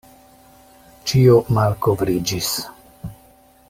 [1.11, 2.53] Ĉio malkovriĝis!